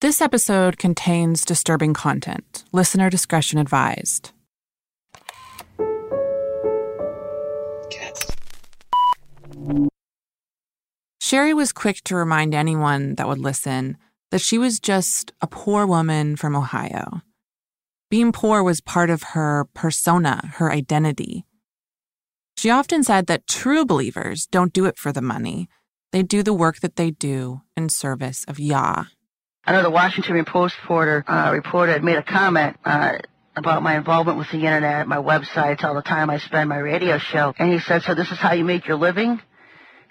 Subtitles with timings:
[0.00, 2.64] This episode contains disturbing content.
[2.72, 4.30] Listener discretion advised.
[11.20, 13.98] Sherry was quick to remind anyone that would listen
[14.30, 17.20] that she was just a poor woman from Ohio.
[18.10, 21.44] Being poor was part of her persona, her identity.
[22.56, 25.68] She often said that true believers don't do it for the money.
[26.10, 29.04] They do the work that they do in service of Yah.
[29.64, 33.18] I know the Washington Post reporter uh, reporter had made a comment uh,
[33.54, 37.18] about my involvement with the internet, my websites, all the time I spend my radio
[37.18, 39.40] show, and he said, "So this is how you make your living?"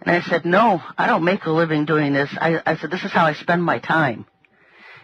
[0.02, 3.04] And I said, "No, I don't make a living doing this." I, I said, "This
[3.04, 4.26] is how I spend my time."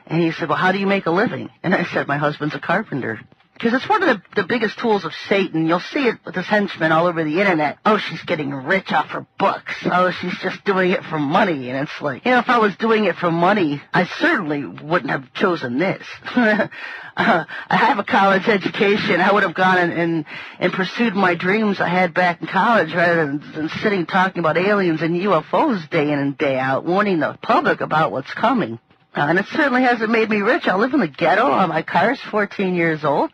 [0.06, 2.54] And he said, "Well, how do you make a living?" And I said, "My husband's
[2.56, 3.20] a carpenter."
[3.56, 5.66] Because it's one of the, the biggest tools of Satan.
[5.66, 7.78] You'll see it with his henchmen all over the internet.
[7.86, 9.74] Oh, she's getting rich off her books.
[9.86, 11.70] Oh, she's just doing it for money.
[11.70, 15.10] And it's like, you know, if I was doing it for money, I certainly wouldn't
[15.10, 16.06] have chosen this.
[16.36, 16.68] uh,
[17.16, 19.22] I have a college education.
[19.22, 20.26] I would have gone and, and,
[20.60, 24.58] and pursued my dreams I had back in college rather than, than sitting talking about
[24.58, 28.80] aliens and UFOs day in and day out, warning the public about what's coming.
[29.16, 30.68] Uh, and it certainly hasn't made me rich.
[30.68, 31.66] I live in the ghetto.
[31.68, 33.32] My car's 14 years old.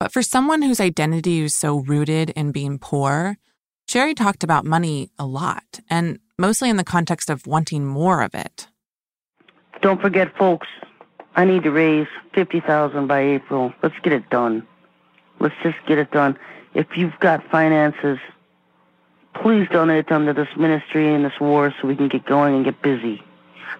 [0.00, 3.36] But for someone whose identity is so rooted in being poor,
[3.88, 8.34] Sherry talked about money a lot, and mostly in the context of wanting more of
[8.34, 8.68] it.
[9.82, 10.68] Don't forget, folks,
[11.34, 13.72] I need to raise 50000 by April.
[13.82, 14.66] Let's get it done.
[15.40, 16.38] Let's just get it done.
[16.74, 18.18] If you've got finances,
[19.34, 22.64] please donate them to this ministry and this war so we can get going and
[22.64, 23.22] get busy.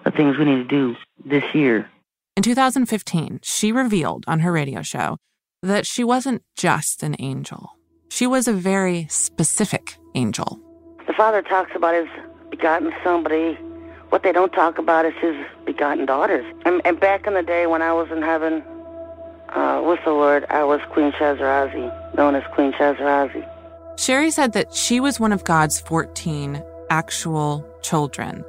[0.03, 1.89] The things we need to do this year.
[2.35, 5.17] In 2015, she revealed on her radio show
[5.61, 7.75] that she wasn't just an angel.
[8.09, 10.59] She was a very specific angel.
[11.07, 12.07] The Father talks about his
[12.49, 13.55] begotten somebody.
[14.09, 16.45] what they don't talk about is his begotten daughters.
[16.65, 18.63] And, and back in the day when I was in heaven
[19.49, 23.47] uh, with the Lord, I was Queen Shazarazi, known as Queen Shazarazi.
[23.99, 28.43] Sherry said that she was one of God's 14 actual children,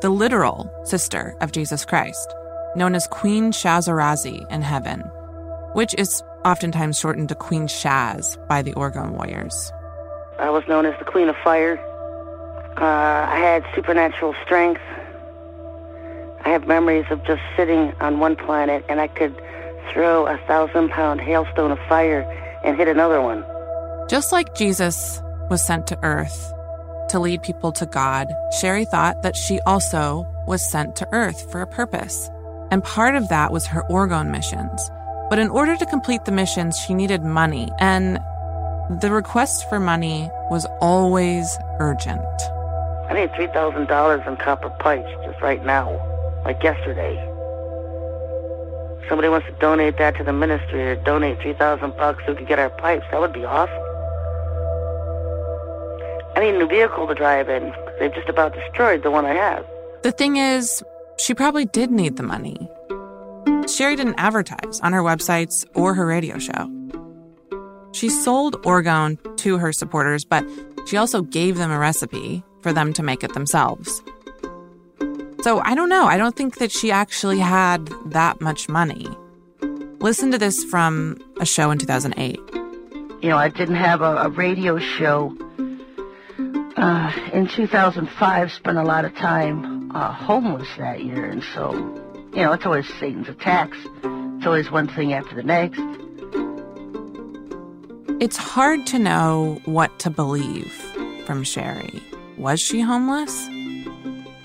[0.00, 2.34] the literal sister of Jesus Christ,
[2.74, 5.02] known as Queen Shazarazi in heaven,
[5.76, 9.70] which is oftentimes shortened to Queen Shaz by the Orgone Warriors.
[10.38, 11.78] I was known as the Queen of Fire.
[12.78, 14.80] Uh, I had supernatural strength.
[16.46, 19.36] I have memories of just sitting on one planet and I could
[19.92, 22.22] throw a thousand pound hailstone of fire
[22.64, 23.44] and hit another one.
[24.08, 25.20] Just like Jesus
[25.50, 26.54] was sent to earth
[27.10, 28.28] to lead people to God,
[28.60, 32.30] Sherry thought that she also was sent to earth for a purpose.
[32.70, 34.90] And part of that was her Orgone missions.
[35.28, 38.18] But in order to complete the missions, she needed money, and
[39.00, 42.24] the request for money was always urgent.
[43.08, 45.90] I need $3,000 in copper pipes just right now,
[46.44, 47.16] like yesterday.
[49.08, 52.46] Somebody wants to donate that to the ministry or donate 3000 bucks so we can
[52.46, 53.04] get our pipes.
[53.10, 53.74] That would be awesome.
[56.36, 57.72] I need a new vehicle to drive in.
[57.98, 59.64] They've just about destroyed the one I have.
[60.02, 60.84] The thing is,
[61.16, 62.68] she probably did need the money.
[63.68, 66.70] Sherry didn't advertise on her websites or her radio show.
[67.92, 70.46] She sold Orgone to her supporters, but
[70.86, 74.02] she also gave them a recipe for them to make it themselves.
[75.42, 76.06] So I don't know.
[76.06, 79.08] I don't think that she actually had that much money.
[80.00, 82.38] Listen to this from a show in 2008.
[83.22, 85.36] You know, I didn't have a, a radio show.
[86.76, 91.72] Uh, in 2005, spent a lot of time uh, homeless that year, and so
[92.36, 93.78] you know, it's always Satan's attacks.
[94.04, 95.80] It's always one thing after the next.
[98.20, 100.70] It's hard to know what to believe
[101.24, 102.02] from Sherry.
[102.36, 103.46] Was she homeless?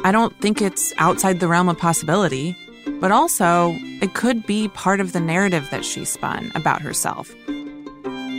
[0.06, 2.56] I don't think it's outside the realm of possibility,
[3.01, 7.36] but also it could be part of the narrative that she spun about herself.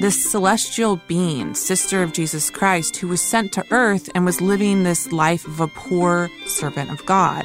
[0.00, 4.82] This celestial being, sister of Jesus Christ, who was sent to earth and was living
[4.82, 7.44] this life of a poor servant of God.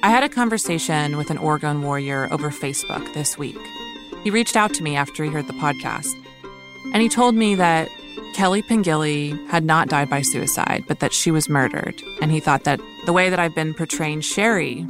[0.00, 3.58] I had a conversation with an Orgone warrior over Facebook this week.
[4.22, 6.14] He reached out to me after he heard the podcast,
[6.92, 7.88] and he told me that
[8.32, 12.62] Kelly Pengilly had not died by suicide, but that she was murdered, and he thought
[12.62, 14.86] that the way that I've been portraying Sherry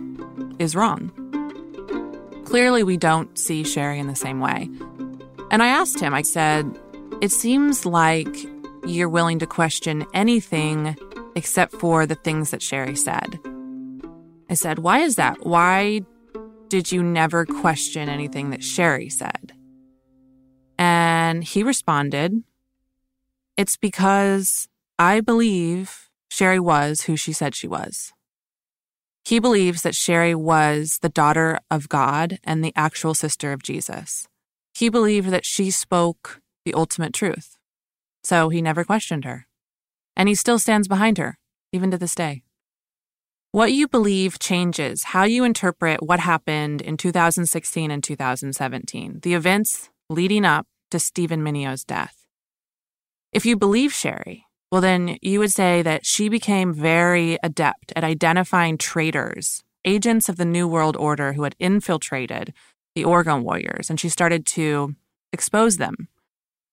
[0.58, 1.10] is wrong.
[2.44, 4.68] Clearly, we don't see Sherry in the same way.
[5.50, 6.78] And I asked him, I said,
[7.22, 8.36] It seems like
[8.86, 10.98] you're willing to question anything
[11.34, 13.40] except for the things that Sherry said.
[14.50, 15.44] I said, Why is that?
[15.44, 16.02] Why
[16.68, 19.52] did you never question anything that Sherry said?
[20.78, 22.42] And he responded,
[23.56, 24.68] It's because
[24.98, 28.12] I believe Sherry was who she said she was.
[29.24, 34.26] He believes that Sherry was the daughter of God and the actual sister of Jesus.
[34.74, 37.58] He believed that she spoke the ultimate truth.
[38.22, 39.46] So he never questioned her.
[40.16, 41.38] And he still stands behind her,
[41.72, 42.42] even to this day.
[43.50, 49.88] What you believe changes how you interpret what happened in 2016 and 2017, the events
[50.10, 52.26] leading up to Stephen Menio's death.
[53.32, 58.04] If you believe Sherry, well, then you would say that she became very adept at
[58.04, 62.52] identifying traitors, agents of the New World Order who had infiltrated
[62.94, 64.94] the Orgone Warriors, and she started to
[65.32, 66.08] expose them.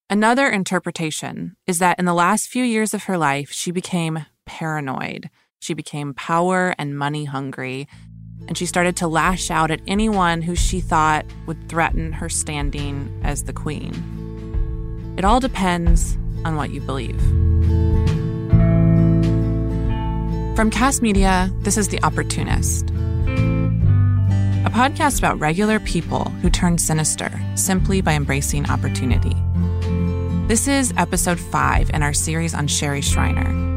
[0.09, 5.29] Another interpretation is that in the last few years of her life, she became paranoid
[5.59, 7.87] she became power and money hungry,
[8.47, 13.21] and she started to lash out at anyone who she thought would threaten her standing
[13.23, 15.15] as the queen.
[15.17, 17.19] It all depends on what you believe.
[20.55, 22.89] From Kast Media, this is The Opportunist,
[24.65, 29.35] a podcast about regular people who turn sinister simply by embracing opportunity.
[30.47, 33.74] This is episode five in our series on Sherry Shriner.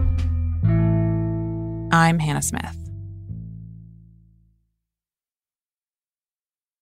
[1.90, 2.76] I'm Hannah Smith.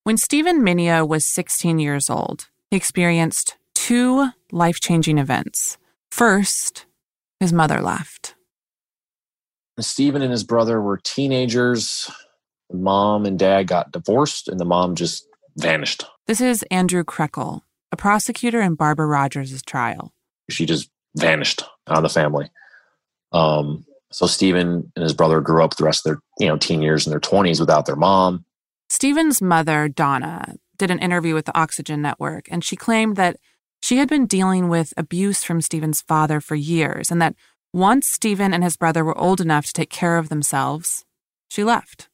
[0.02, 5.78] When Stephen Menio was 16 years old, he experienced two life changing events.
[6.10, 6.86] First,
[7.40, 8.34] his mother left.
[9.80, 12.10] Stephen and his brother were teenagers.
[12.72, 16.04] Mom and dad got divorced, and the mom just vanished.
[16.26, 17.62] This is Andrew Krekel,
[17.92, 20.12] a prosecutor in Barbara Rogers' trial.
[20.50, 22.50] She just vanished out of the family.
[23.32, 26.82] Um, so Stephen and his brother grew up the rest of their, you know, teen
[26.82, 28.44] years in their 20s without their mom.
[28.88, 33.36] Stephen's mother, Donna, did an interview with the Oxygen Network, and she claimed that
[33.82, 37.34] she had been dealing with abuse from Stephen's father for years, and that
[37.72, 41.04] once Stephen and his brother were old enough to take care of themselves,
[41.48, 42.08] she left.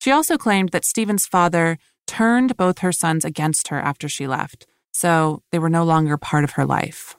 [0.00, 4.66] She also claimed that Stephen's father turned both her sons against her after she left,
[4.92, 7.16] so they were no longer part of her life.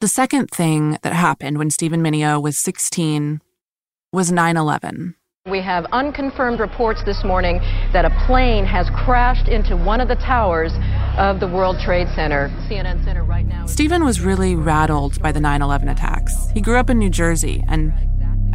[0.00, 3.40] The second thing that happened when Stephen Menio was 16
[4.12, 5.16] was 9 11.
[5.50, 7.58] We have unconfirmed reports this morning
[7.92, 10.70] that a plane has crashed into one of the towers
[11.18, 12.48] of the World Trade Center.
[12.70, 13.66] CNN Center right now.
[13.66, 16.48] Stephen was really rattled by the 9 11 attacks.
[16.54, 17.92] He grew up in New Jersey, and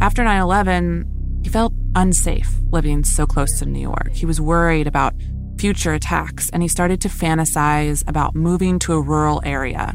[0.00, 4.12] after 9 11, he felt unsafe living so close to New York.
[4.12, 5.12] He was worried about
[5.58, 9.94] future attacks, and he started to fantasize about moving to a rural area.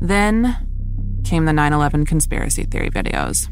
[0.00, 0.67] Then
[1.28, 3.48] came the 9 11 conspiracy theory videos.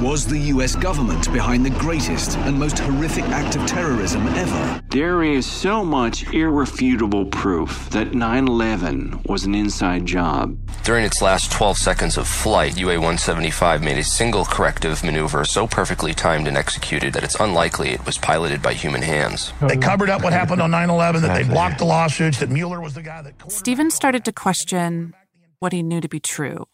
[0.00, 4.80] Was the US government behind the greatest and most horrific act of terrorism ever?
[4.90, 10.56] There is so much irrefutable proof that 9 11 was an inside job.
[10.84, 15.66] During its last 12 seconds of flight, UA 175 made a single corrective maneuver so
[15.66, 19.52] perfectly timed and executed that it's unlikely it was piloted by human hands.
[19.62, 22.80] They covered up what happened on 9 11, that they blocked the lawsuits, that Mueller
[22.80, 23.50] was the guy that.
[23.50, 25.12] Stephen started to question
[25.60, 26.66] what he knew to be true.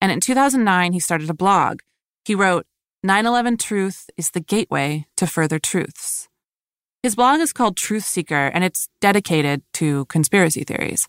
[0.00, 1.80] And in 2009, he started a blog.
[2.24, 2.66] He wrote,
[3.02, 6.28] 9 11 Truth is the gateway to further truths.
[7.02, 11.06] His blog is called Truth Seeker, and it's dedicated to conspiracy theories.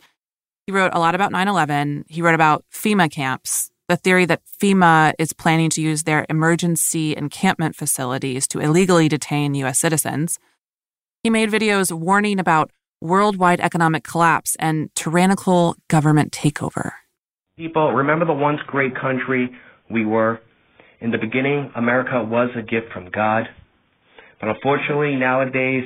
[0.67, 2.05] He wrote a lot about 9 11.
[2.09, 7.15] He wrote about FEMA camps, the theory that FEMA is planning to use their emergency
[7.15, 9.79] encampment facilities to illegally detain U.S.
[9.79, 10.37] citizens.
[11.23, 12.71] He made videos warning about
[13.01, 16.91] worldwide economic collapse, and tyrannical government takeover.
[17.57, 19.49] People, remember the once great country
[19.89, 20.39] we were?
[20.99, 23.45] In the beginning, America was a gift from God.
[24.39, 25.85] But unfortunately, nowadays,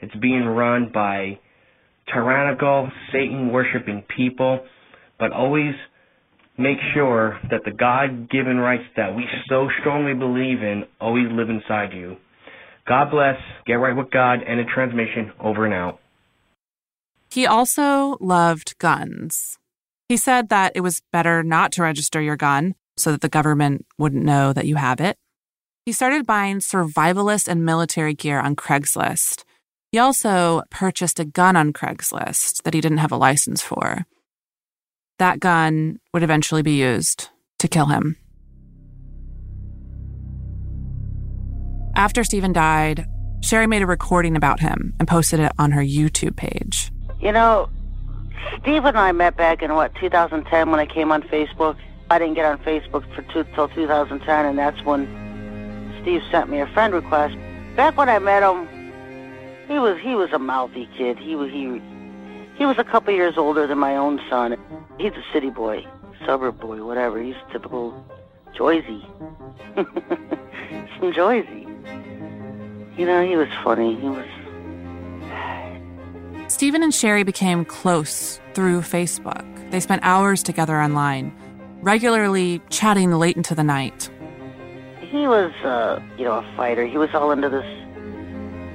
[0.00, 1.38] it's being run by
[2.12, 4.64] tyrannical, Satan worshiping people.
[5.18, 5.74] But always
[6.58, 11.50] make sure that the God given rights that we so strongly believe in always live
[11.50, 12.16] inside you.
[12.86, 13.36] God bless.
[13.66, 14.40] Get right with God.
[14.46, 15.32] End of transmission.
[15.40, 16.00] Over and out.
[17.34, 19.58] He also loved guns.
[20.08, 23.86] He said that it was better not to register your gun so that the government
[23.98, 25.16] wouldn't know that you have it.
[25.84, 29.42] He started buying survivalist and military gear on Craigslist.
[29.90, 34.06] He also purchased a gun on Craigslist that he didn't have a license for.
[35.18, 38.16] That gun would eventually be used to kill him.
[41.96, 43.08] After Stephen died,
[43.42, 46.92] Sherry made a recording about him and posted it on her YouTube page.
[47.20, 47.68] You know,
[48.60, 51.76] Steve and I met back in what 2010 when I came on Facebook.
[52.10, 55.06] I didn't get on Facebook for two, till 2010, and that's when
[56.02, 57.36] Steve sent me a friend request.
[57.76, 58.68] Back when I met him,
[59.66, 61.18] he was he was a mouthy kid.
[61.18, 61.80] He was he
[62.56, 64.56] he was a couple years older than my own son.
[64.98, 65.86] He's a city boy,
[66.26, 67.20] suburb boy, whatever.
[67.20, 67.94] He's typical
[68.54, 69.02] Joyzy.
[69.74, 71.62] Some Joyzy.
[72.98, 73.96] You know, he was funny.
[73.96, 74.26] He was.
[76.54, 79.44] Stephen and Sherry became close through Facebook.
[79.72, 81.34] They spent hours together online,
[81.82, 84.08] regularly chatting late into the night.
[85.00, 86.86] He was, uh, you know, a fighter.
[86.86, 87.66] He was all into this.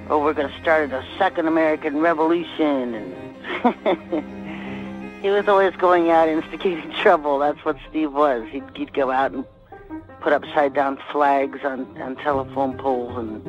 [0.09, 6.27] Oh, we're going to start the second American Revolution, and he was always going out
[6.27, 7.39] instigating trouble.
[7.39, 8.45] That's what Steve was.
[8.49, 9.45] He'd, he'd go out and
[10.19, 13.41] put upside down flags on, on telephone poles and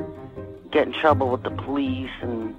[0.71, 2.55] get in trouble with the police and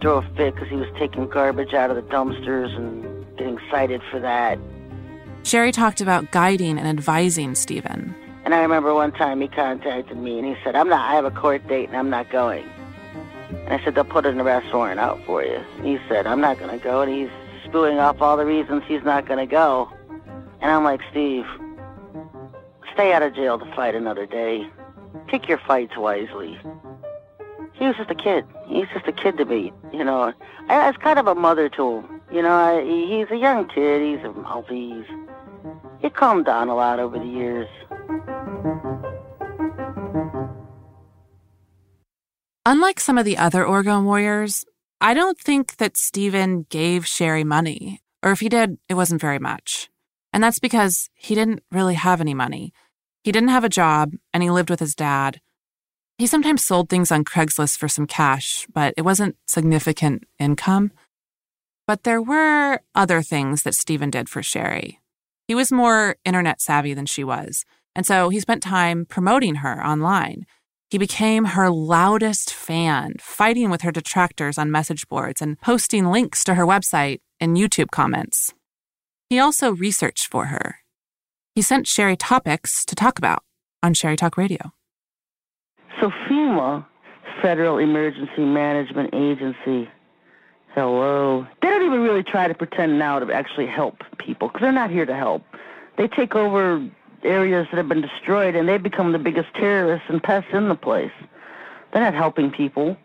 [0.00, 4.00] throw a fit because he was taking garbage out of the dumpsters and getting cited
[4.10, 4.58] for that.
[5.42, 8.14] Sherry talked about guiding and advising Stephen.
[8.44, 11.24] And I remember one time he contacted me and he said, I'm not, I have
[11.24, 12.64] a court date and I'm not going.
[13.50, 15.62] And I said, they'll put an arrest warrant out for you.
[15.76, 17.02] And he said, I'm not going to go.
[17.02, 17.30] And he's
[17.64, 19.90] spewing off all the reasons he's not going to go.
[20.60, 21.44] And I'm like, Steve,
[22.94, 24.68] stay out of jail to fight another day.
[25.28, 26.58] Pick your fights wisely
[27.78, 28.44] he was just a kid.
[28.66, 30.32] He's just a kid to me, you know.
[30.68, 32.20] I was kind of a mother to him.
[32.32, 34.02] You know, I, he's a young kid.
[34.02, 35.06] He's a oh, Maltese.
[36.00, 37.68] He calmed down a lot over the years.
[42.66, 44.66] Unlike some of the other Orgone warriors,
[45.00, 49.38] I don't think that Stephen gave Sherry money, or if he did, it wasn't very
[49.38, 49.88] much.
[50.32, 52.72] And that's because he didn't really have any money.
[53.22, 55.40] He didn't have a job, and he lived with his dad.
[56.18, 60.90] He sometimes sold things on Craigslist for some cash, but it wasn't significant income.
[61.86, 64.98] But there were other things that Stephen did for Sherry.
[65.46, 69.84] He was more internet savvy than she was, and so he spent time promoting her
[69.86, 70.44] online.
[70.90, 76.42] He became her loudest fan, fighting with her detractors on message boards and posting links
[76.44, 78.54] to her website in YouTube comments.
[79.30, 80.78] He also researched for her.
[81.54, 83.44] He sent Sherry topics to talk about
[83.82, 84.72] on Sherry Talk Radio.
[86.00, 86.86] So FEMA,
[87.42, 89.90] Federal Emergency Management Agency,
[90.74, 91.46] hello.
[91.60, 94.90] They don't even really try to pretend now to actually help people because they're not
[94.90, 95.42] here to help.
[95.96, 96.88] They take over
[97.24, 100.76] areas that have been destroyed and they become the biggest terrorists and pests in the
[100.76, 101.10] place.
[101.92, 102.96] They're not helping people.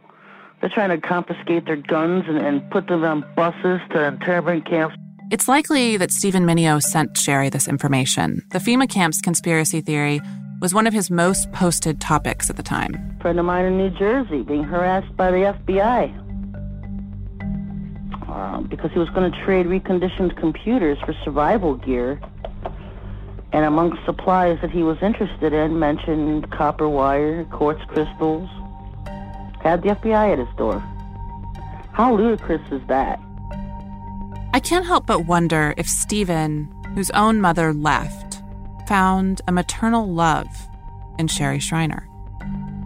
[0.61, 4.95] They're trying to confiscate their guns and, and put them on buses to internment camps.
[5.31, 8.43] It's likely that Stephen Menio sent Sherry this information.
[8.51, 10.21] The FEMA camp's conspiracy theory
[10.63, 12.95] was one of his most posted topics at the time.
[13.19, 16.07] A friend of mine in New Jersey being harassed by the FBI
[18.29, 22.21] uh, because he was going to trade reconditioned computers for survival gear.
[23.51, 28.49] And among supplies that he was interested in mentioned copper wire, quartz crystals.
[29.61, 30.79] Had the FBI at his door.
[31.91, 33.19] How ludicrous is that?
[34.53, 38.32] I can't help but wonder if Stephen, whose own mother left,
[38.87, 40.47] found a maternal love
[41.17, 42.07] in Sherry Shriner.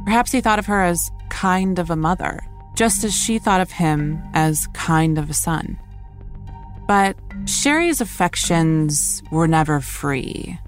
[0.05, 2.39] Perhaps he thought of her as kind of a mother,
[2.75, 5.79] just as she thought of him as kind of a son.
[6.87, 10.59] But Sherry's affections were never free.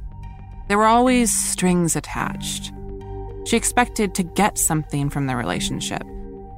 [0.68, 2.72] There were always strings attached.
[3.46, 6.04] She expected to get something from the relationship,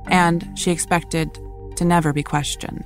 [0.08, 1.38] and she expected
[1.76, 2.86] to never be questioned.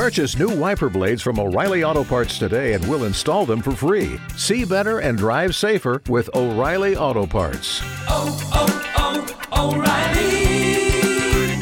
[0.00, 4.18] Purchase new wiper blades from O'Reilly Auto Parts today and we'll install them for free.
[4.34, 7.82] See better and drive safer with O'Reilly Auto Parts.
[8.08, 11.60] Oh, oh, oh, O'Reilly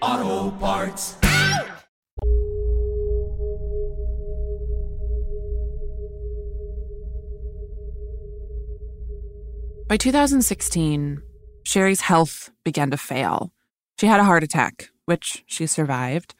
[0.00, 1.16] Auto Parts.
[9.88, 11.22] By 2016,
[11.64, 13.52] Sherry's health began to fail.
[14.00, 16.34] She had a heart attack, which she survived.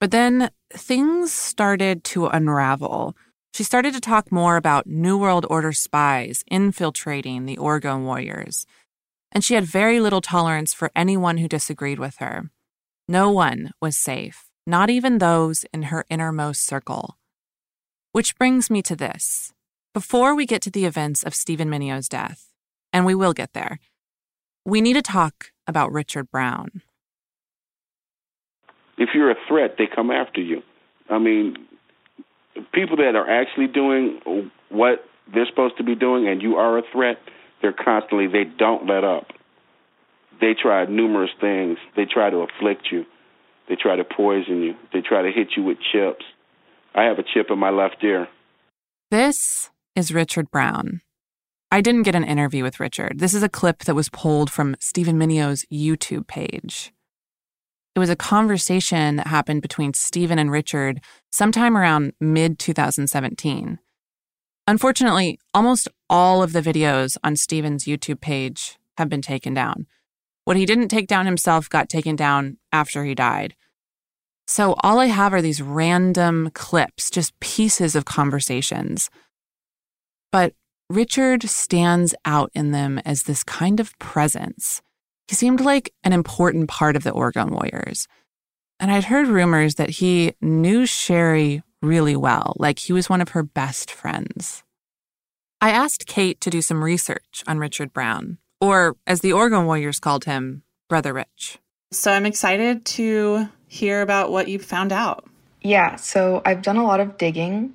[0.00, 3.16] But then things started to unravel.
[3.52, 8.66] She started to talk more about New World Order spies infiltrating the Orgone Warriors.
[9.32, 12.50] And she had very little tolerance for anyone who disagreed with her.
[13.08, 17.18] No one was safe, not even those in her innermost circle.
[18.12, 19.52] Which brings me to this.
[19.94, 22.52] Before we get to the events of Stephen Menio's death,
[22.92, 23.80] and we will get there,
[24.64, 26.82] we need to talk about Richard Brown.
[28.98, 30.62] If you're a threat, they come after you.
[31.08, 31.56] I mean,
[32.72, 36.82] people that are actually doing what they're supposed to be doing and you are a
[36.92, 37.18] threat,
[37.62, 39.28] they're constantly, they don't let up.
[40.40, 41.78] They try numerous things.
[41.96, 43.04] They try to afflict you.
[43.68, 44.74] They try to poison you.
[44.92, 46.24] They try to hit you with chips.
[46.94, 48.28] I have a chip in my left ear.
[49.10, 51.00] This is Richard Brown.
[51.70, 53.18] I didn't get an interview with Richard.
[53.18, 56.92] This is a clip that was pulled from Stephen Menio's YouTube page.
[57.98, 61.00] It was a conversation that happened between Stephen and Richard
[61.32, 63.80] sometime around mid 2017.
[64.68, 69.88] Unfortunately, almost all of the videos on Stephen's YouTube page have been taken down.
[70.44, 73.56] What he didn't take down himself got taken down after he died.
[74.46, 79.10] So all I have are these random clips, just pieces of conversations.
[80.30, 80.54] But
[80.88, 84.82] Richard stands out in them as this kind of presence.
[85.28, 88.08] He seemed like an important part of the Orgone Warriors.
[88.80, 93.30] And I'd heard rumors that he knew Sherry really well, like he was one of
[93.30, 94.62] her best friends.
[95.60, 100.00] I asked Kate to do some research on Richard Brown, or as the Orgone Warriors
[100.00, 101.58] called him, Brother Rich.
[101.92, 105.26] So I'm excited to hear about what you found out.
[105.62, 107.74] Yeah, so I've done a lot of digging.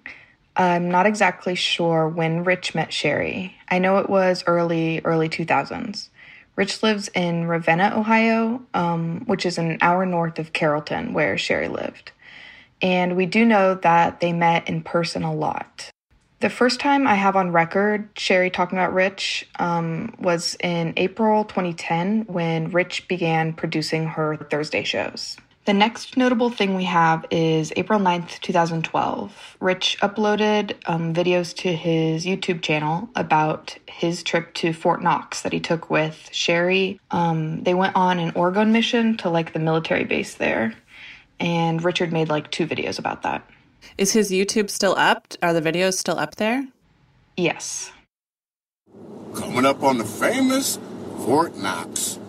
[0.56, 3.56] I'm not exactly sure when Rich met Sherry.
[3.70, 6.10] I know it was early, early 2000s.
[6.56, 11.68] Rich lives in Ravenna, Ohio, um, which is an hour north of Carrollton, where Sherry
[11.68, 12.12] lived.
[12.82, 15.90] And we do know that they met in person a lot.
[16.42, 21.46] The first time I have on record Sherry talking about Rich um, was in April
[21.46, 25.38] 2010 when Rich began producing her Thursday shows.
[25.66, 29.58] The next notable thing we have is April 9th, 2012.
[29.62, 35.54] Rich uploaded um, videos to his YouTube channel about his trip to Fort Knox that
[35.54, 37.00] he took with Sherry.
[37.12, 40.74] Um, they went on an Orgone mission to like the military base there,
[41.40, 43.50] and Richard made like two videos about that.
[43.98, 45.28] Is his YouTube still up?
[45.42, 46.68] Are the videos still up there?
[47.38, 47.90] Yes.
[49.34, 50.78] Coming up on the famous
[51.26, 52.20] Fort Knox.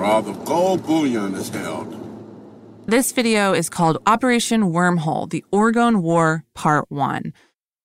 [0.00, 1.94] The gold bullion is held.
[2.86, 7.34] This video is called Operation Wormhole The Orgone War Part 1.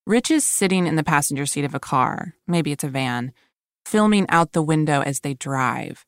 [0.08, 3.34] Rich is sitting in the passenger seat of a car, maybe it's a van,
[3.86, 6.06] filming out the window as they drive.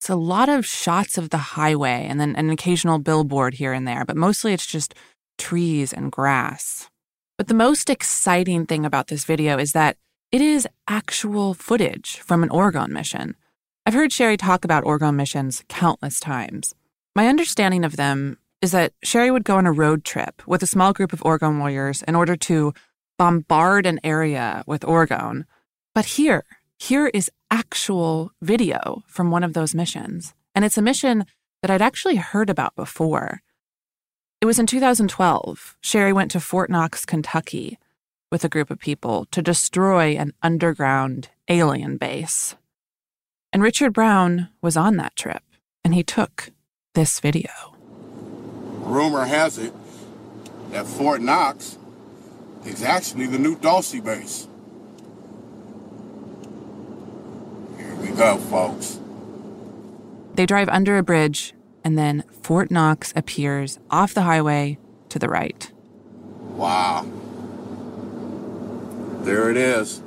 [0.00, 3.86] It's a lot of shots of the highway and then an occasional billboard here and
[3.86, 4.94] there, but mostly it's just
[5.36, 6.88] trees and grass.
[7.36, 9.98] But the most exciting thing about this video is that
[10.30, 13.36] it is actual footage from an Orgone mission.
[13.84, 16.72] I've heard Sherry talk about Orgone missions countless times.
[17.16, 20.68] My understanding of them is that Sherry would go on a road trip with a
[20.68, 22.72] small group of Orgone warriors in order to
[23.18, 25.46] bombard an area with Orgone.
[25.96, 26.44] But here,
[26.78, 30.32] here is actual video from one of those missions.
[30.54, 31.24] And it's a mission
[31.60, 33.42] that I'd actually heard about before.
[34.40, 35.76] It was in 2012.
[35.80, 37.80] Sherry went to Fort Knox, Kentucky
[38.30, 42.54] with a group of people to destroy an underground alien base.
[43.52, 45.42] And Richard Brown was on that trip,
[45.84, 46.50] and he took
[46.94, 47.50] this video.
[48.80, 49.74] Rumor has it
[50.70, 51.76] that Fort Knox
[52.64, 54.48] is actually the new Dulce base.
[57.76, 58.98] Here we go, folks.
[60.34, 61.52] They drive under a bridge,
[61.84, 64.78] and then Fort Knox appears off the highway
[65.10, 65.70] to the right.
[66.56, 67.06] Wow.
[69.20, 70.02] There it is.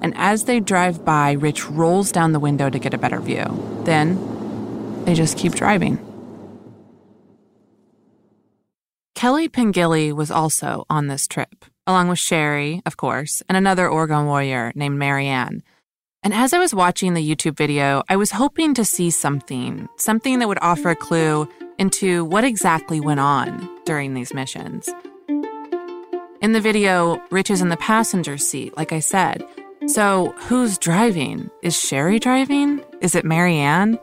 [0.00, 3.44] And as they drive by, Rich rolls down the window to get a better view.
[3.84, 5.98] Then they just keep driving.
[9.14, 14.26] Kelly Pengilly was also on this trip, along with Sherry, of course, and another Orgone
[14.26, 15.62] warrior named Marianne.
[16.22, 20.38] And as I was watching the YouTube video, I was hoping to see something, something
[20.38, 24.92] that would offer a clue into what exactly went on during these missions.
[26.42, 29.42] In the video, Rich is in the passenger seat, like I said.
[29.86, 31.48] So, who's driving?
[31.62, 32.82] Is Sherry driving?
[33.00, 33.98] Is it Marianne?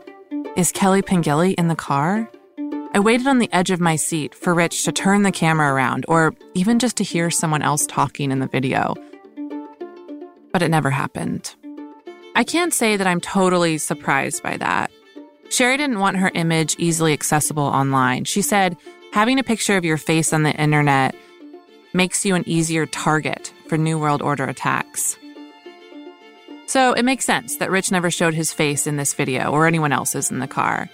[0.56, 2.30] Is Kelly Pengilly in the car?
[2.94, 6.06] I waited on the edge of my seat for Rich to turn the camera around,
[6.08, 8.96] or even just to hear someone else talking in the video.
[10.54, 11.54] But it never happened.
[12.34, 14.90] I can't say that I'm totally surprised by that.
[15.50, 18.24] Sherry didn't want her image easily accessible online.
[18.24, 18.78] She said,
[19.12, 21.14] having a picture of your face on the internet
[21.94, 25.18] makes you an easier target for New World Order attacks.
[26.74, 29.92] So it makes sense that Rich never showed his face in this video or anyone
[29.92, 30.90] else's in the car.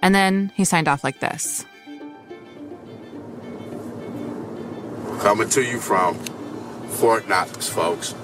[0.00, 1.66] And then he signed off like this.
[5.20, 6.14] Coming to you from
[6.88, 8.14] Fort Knox, folks.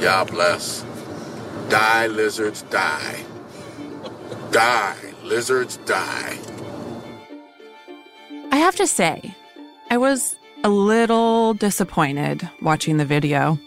[0.00, 0.86] God bless.
[1.68, 3.24] Die, lizards, die.
[4.52, 6.38] Die, lizards, die.
[8.50, 9.34] I have to say,
[9.90, 13.58] I was a little disappointed watching the video.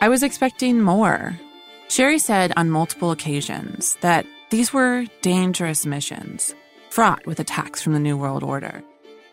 [0.00, 1.38] I was expecting more.
[1.88, 6.54] Sherry said on multiple occasions that these were dangerous missions,
[6.88, 8.82] fraught with attacks from the New World Order.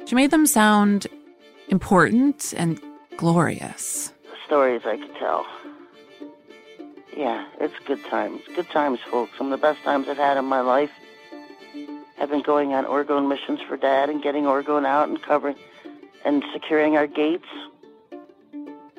[0.05, 1.07] She made them sound
[1.69, 2.77] important and
[3.15, 4.11] glorious.
[4.45, 5.45] Stories I could tell.
[7.15, 8.41] Yeah, it's good times.
[8.53, 9.31] Good times, folks.
[9.37, 10.91] Some of the best times I've had in my life.
[12.19, 15.55] I've been going on orgone missions for Dad and getting orgone out and covering
[16.25, 17.47] and securing our gates.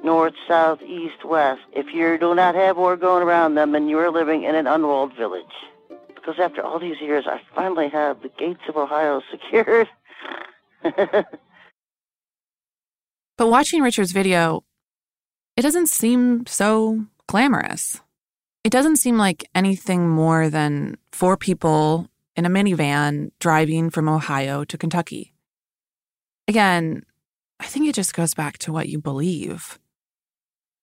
[0.05, 1.61] North, south, east, west.
[1.73, 4.67] If you do not have war going around them, then you are living in an
[4.67, 5.45] unwalled village.
[6.15, 9.89] Because after all these years, I finally have the gates of Ohio secured.
[13.43, 14.63] But watching Richard's video,
[15.57, 18.01] it doesn't seem so glamorous.
[18.63, 24.65] It doesn't seem like anything more than four people in a minivan driving from Ohio
[24.65, 25.33] to Kentucky.
[26.47, 27.05] Again,
[27.63, 29.79] I think it just goes back to what you believe.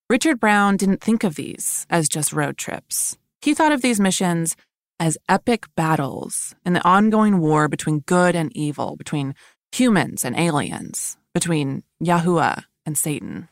[0.08, 3.18] Richard Brown didn't think of these as just road trips.
[3.42, 4.56] He thought of these missions
[4.98, 9.34] as epic battles in the ongoing war between good and evil, between
[9.72, 13.50] humans and aliens, between Yahuwah and Satan.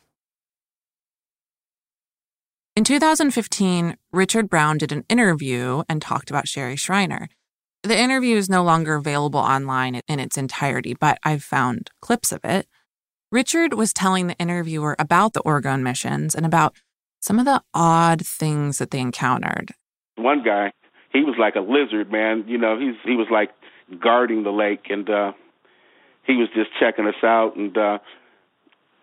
[2.75, 7.29] In 2015, Richard Brown did an interview and talked about Sherry Shriner.
[7.83, 12.43] The interview is no longer available online in its entirety, but I've found clips of
[12.43, 12.67] it.
[13.31, 16.75] Richard was telling the interviewer about the Orgone missions and about
[17.19, 19.71] some of the odd things that they encountered.
[20.15, 20.73] One guy,
[21.13, 22.45] he was like a lizard, man.
[22.47, 23.51] You know, he's he was like
[24.01, 25.33] guarding the lake, and uh,
[26.25, 27.55] he was just checking us out.
[27.55, 27.99] And uh,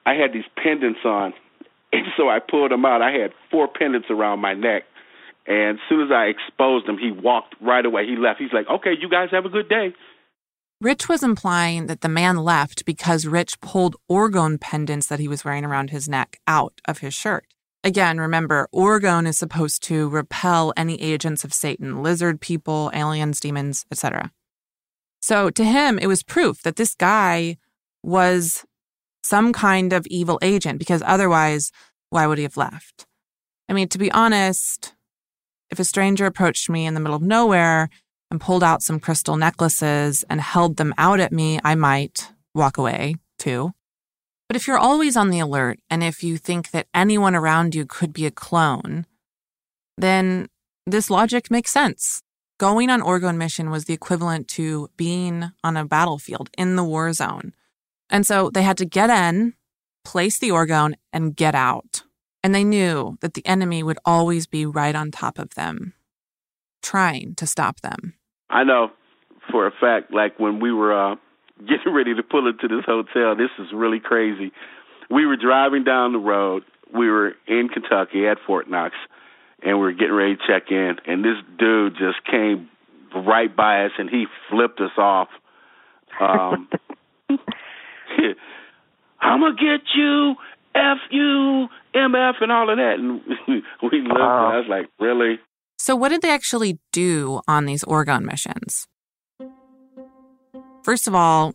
[0.04, 1.32] I had these pendants on,
[1.92, 3.02] and so I pulled them out.
[3.02, 4.82] I had four pendants around my neck,
[5.46, 8.06] and as soon as I exposed them, he walked right away.
[8.06, 8.40] He left.
[8.40, 9.94] He's like, "Okay, you guys have a good day."
[10.80, 15.42] Rich was implying that the man left because Rich pulled orgone pendants that he was
[15.42, 17.46] wearing around his neck out of his shirt.
[17.82, 23.86] Again, remember, orgone is supposed to repel any agents of Satan, lizard people, aliens, demons,
[23.90, 24.32] etc.
[25.20, 27.56] So to him, it was proof that this guy
[28.02, 28.66] was
[29.22, 31.72] some kind of evil agent because otherwise,
[32.10, 33.06] why would he have left?
[33.68, 34.94] I mean, to be honest,
[35.70, 37.88] if a stranger approached me in the middle of nowhere
[38.30, 42.78] and pulled out some crystal necklaces and held them out at me, I might walk
[42.78, 43.72] away too.
[44.48, 47.84] But if you're always on the alert and if you think that anyone around you
[47.84, 49.06] could be a clone,
[49.96, 50.48] then
[50.86, 52.22] this logic makes sense.
[52.58, 57.12] Going on Orgone mission was the equivalent to being on a battlefield in the war
[57.12, 57.52] zone.
[58.08, 59.54] And so they had to get in,
[60.04, 62.04] place the orgone, and get out.
[62.42, 65.94] And they knew that the enemy would always be right on top of them,
[66.86, 68.14] trying to stop them.
[68.48, 68.90] I know
[69.50, 71.16] for a fact, like when we were uh,
[71.60, 74.52] getting ready to pull into this hotel, this is really crazy.
[75.10, 76.62] We were driving down the road.
[76.92, 78.94] We were in Kentucky at Fort Knox,
[79.62, 80.96] and we were getting ready to check in.
[81.06, 82.68] And this dude just came
[83.14, 85.28] right by us, and he flipped us off.
[86.20, 86.68] Um,
[89.20, 90.34] I'm gonna get you,
[90.74, 92.94] f you, mf, and all of that.
[92.98, 93.20] And
[93.82, 95.38] we looked, and I was like, really?
[95.78, 98.86] So, what did they actually do on these Orgone missions?
[100.82, 101.54] First of all,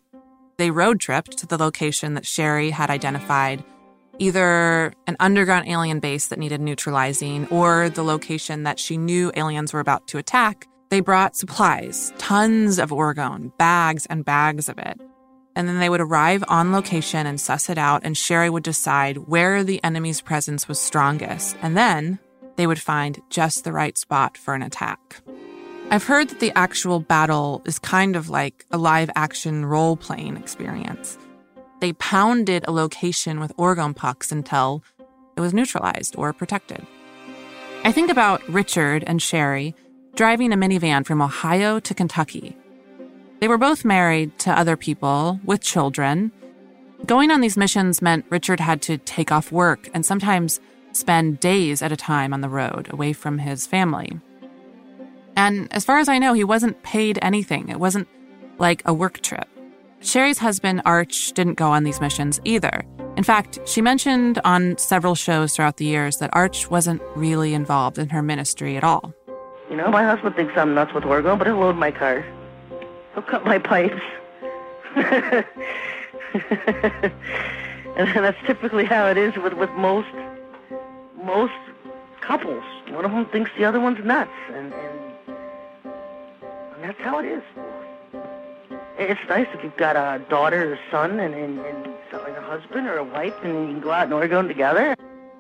[0.57, 3.63] they road tripped to the location that Sherry had identified
[4.19, 9.73] either an underground alien base that needed neutralizing or the location that she knew aliens
[9.73, 10.67] were about to attack.
[10.89, 14.99] They brought supplies, tons of orgone, bags and bags of it.
[15.55, 19.17] And then they would arrive on location and suss it out, and Sherry would decide
[19.17, 21.57] where the enemy's presence was strongest.
[21.62, 22.19] And then
[22.55, 25.21] they would find just the right spot for an attack.
[25.89, 30.37] I've heard that the actual battle is kind of like a live action role playing
[30.37, 31.17] experience.
[31.81, 34.83] They pounded a location with orgone pucks until
[35.35, 36.85] it was neutralized or protected.
[37.83, 39.75] I think about Richard and Sherry
[40.15, 42.55] driving a minivan from Ohio to Kentucky.
[43.39, 46.31] They were both married to other people with children.
[47.05, 50.59] Going on these missions meant Richard had to take off work and sometimes
[50.95, 54.19] spend days at a time on the road away from his family.
[55.36, 57.69] And as far as I know, he wasn't paid anything.
[57.69, 58.08] It wasn't
[58.58, 59.47] like a work trip.
[60.01, 62.84] Sherry's husband, Arch, didn't go on these missions either.
[63.17, 67.97] In fact, she mentioned on several shows throughout the years that Arch wasn't really involved
[67.99, 69.13] in her ministry at all.
[69.69, 72.25] You know, my husband thinks I'm nuts with Orgone, but he'll load my car.
[73.13, 74.01] He'll cut my pipes.
[74.95, 75.45] and
[77.95, 80.10] that's typically how it is with, with most
[81.23, 81.53] most
[82.21, 82.63] couples.
[82.89, 84.99] One of them thinks the other one's nuts, and, and,
[86.73, 87.43] and that's how it is.
[88.97, 92.88] It's nice if you've got a daughter or a son and, and, and a husband
[92.88, 94.95] or a wife, and you can go out and Orgone together.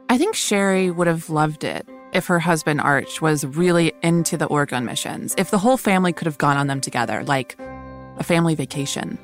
[0.09, 4.47] I think Sherry would have loved it if her husband Arch was really into the
[4.47, 7.55] Orgone missions, if the whole family could have gone on them together, like
[8.17, 9.17] a family vacation.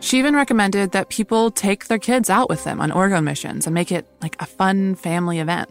[0.00, 3.72] She even recommended that people take their kids out with them on Orgone missions and
[3.72, 5.70] make it like a fun family event.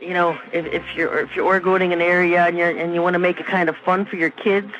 [0.00, 3.14] You know, if, if you're if you're Oregoing an area and you and you want
[3.14, 4.72] to make it kind of fun for your kids,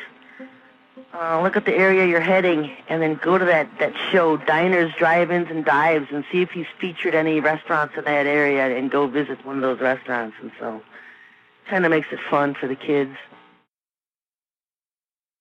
[1.13, 4.93] uh, look at the area you're heading, and then go to that that show, Diners,
[4.99, 9.07] Drive-ins, and Dives, and see if he's featured any restaurants in that area, and go
[9.07, 10.37] visit one of those restaurants.
[10.41, 10.83] And so,
[11.69, 13.17] kind of makes it fun for the kids.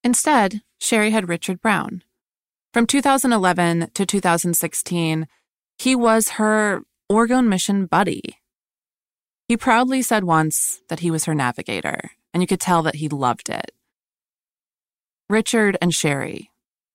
[0.03, 2.03] Instead, Sherry had Richard Brown.
[2.73, 5.27] From 2011 to 2016,
[5.77, 8.38] he was her Orgone mission buddy.
[9.49, 13.09] He proudly said once that he was her navigator, and you could tell that he
[13.09, 13.71] loved it.
[15.27, 16.51] Richard and Sherry,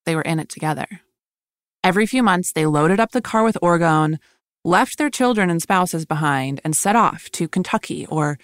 [0.07, 0.87] they were in it together.
[1.83, 4.19] Every few months, they loaded up the car with Orgone,
[4.65, 8.39] left their children and spouses behind, and set off to Kentucky or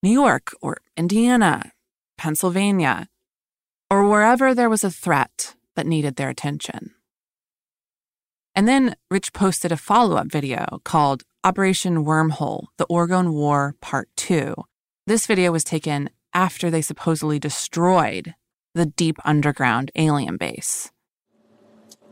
[0.00, 1.72] New York or Indiana,
[2.16, 3.08] Pennsylvania,
[3.90, 6.92] or wherever there was a threat that needed their attention.
[8.54, 14.08] And then Rich posted a follow up video called Operation Wormhole The Orgone War Part
[14.16, 14.52] 2.
[15.06, 18.34] This video was taken after they supposedly destroyed
[18.74, 20.90] the deep underground alien base.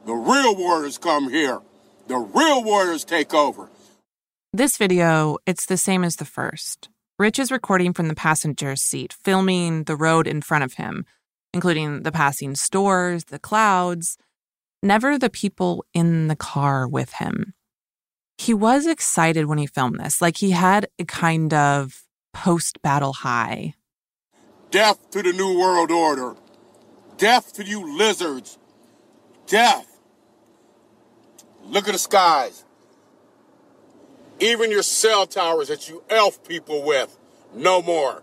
[0.06, 1.60] The real warriors come here.
[2.06, 3.70] The real warriors take over.
[4.52, 6.88] This video, it's the same as the first.
[7.18, 11.06] Rich is recording from the passenger's seat, filming the road in front of him,
[11.52, 14.16] including the passing stores, the clouds,
[14.80, 17.54] never the people in the car with him.
[18.44, 22.02] He was excited when he filmed this, like he had a kind of
[22.34, 23.72] post battle high.
[24.70, 26.34] Death to the New World Order.
[27.16, 28.58] Death to you lizards.
[29.46, 29.98] Death.
[31.64, 32.64] Look at the skies.
[34.40, 37.16] Even your cell towers that you elf people with.
[37.54, 38.22] No more.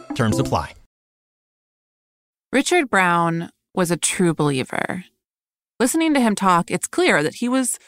[0.15, 0.73] Terms apply.
[2.51, 5.05] Richard Brown was a true believer.
[5.79, 7.79] Listening to him talk, it's clear that he was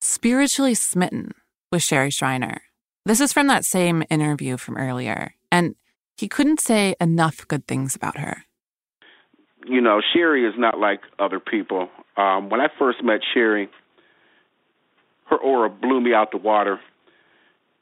[0.00, 1.32] spiritually smitten
[1.72, 2.62] with Sherry Shriner.
[3.04, 5.74] This is from that same interview from earlier, and
[6.16, 8.44] he couldn't say enough good things about her.
[9.66, 11.88] You know, Sherry is not like other people.
[12.16, 13.68] Um, when I first met Sherry,
[15.26, 16.78] her aura blew me out the water.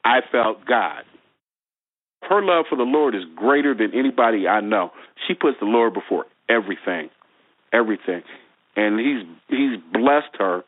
[0.03, 1.03] I felt God.
[2.29, 4.91] Her love for the Lord is greater than anybody I know.
[5.27, 7.09] She puts the Lord before everything,
[7.71, 8.23] everything,
[8.75, 10.63] and he's he's blessed her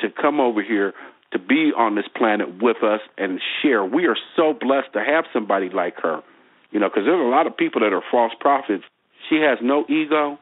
[0.00, 0.94] to come over here
[1.32, 3.84] to be on this planet with us and share.
[3.84, 6.22] We are so blessed to have somebody like her,
[6.70, 8.84] you know, because there's a lot of people that are false prophets.
[9.28, 10.38] She has no ego.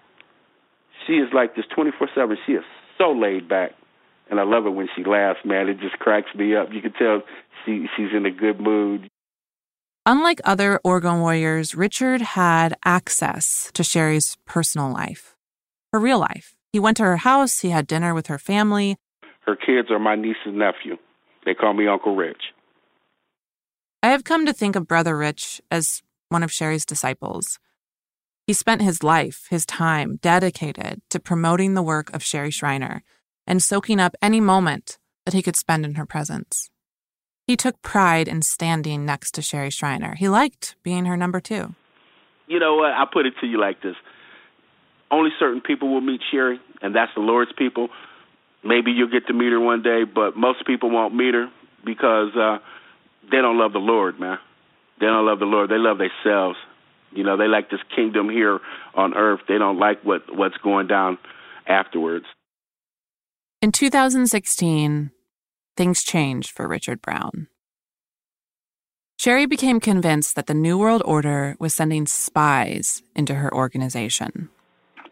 [1.07, 2.37] She is like this 24 7.
[2.47, 2.65] She is
[2.99, 3.73] so laid back.
[4.29, 5.69] And I love it when she laughs, man.
[5.69, 6.69] It just cracks me up.
[6.73, 7.23] You can tell
[7.65, 9.11] she she's in a good mood.
[10.09, 15.35] Unlike other Orgone warriors, Richard had access to Sherry's personal life.
[15.93, 16.55] her real life.
[16.73, 18.99] He went to her house, he had dinner with her family.
[19.47, 20.97] Her kids are my niece and nephew.
[21.45, 22.53] They call me Uncle Rich.
[24.03, 27.59] I have come to think of Brother Rich as one of Sherry's disciples.
[28.47, 33.03] He spent his life, his time, dedicated to promoting the work of Sherry Shriner
[33.45, 36.71] and soaking up any moment that he could spend in her presence.
[37.47, 40.17] He took pride in standing next to Sherry Shriner.
[40.17, 41.75] He liked being her number two.
[42.49, 42.93] You know what?
[42.93, 43.95] I'll put it to you like this.
[45.13, 47.89] Only certain people will meet Sherry, and that's the Lord's people.
[48.65, 51.49] Maybe you'll get to meet her one day, but most people won't meet her
[51.85, 52.59] because uh,
[53.31, 54.39] they don't love the Lord, man.
[54.99, 55.71] They don't love the Lord.
[55.71, 56.59] They love themselves.
[57.13, 58.59] You know, they like this kingdom here
[58.95, 59.41] on earth.
[59.47, 61.19] They don't like what what's going down
[61.69, 62.27] afterwards.
[63.63, 65.13] In 2016,
[65.77, 67.49] things changed for Richard Brown.
[69.19, 74.51] Sherry became convinced that the New World Order was sending spies into her organization.